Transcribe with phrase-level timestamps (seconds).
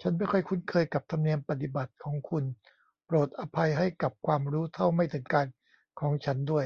[0.00, 2.44] ฉันไม่ค่อยคุ้นเคยกับธรรมเนียมปฏิบัติของคุณ
[3.04, 5.54] โปรดอภัยให้กับความรู้เท่าไม่ถึงการณ์
[6.00, 6.64] ของฉันด้วย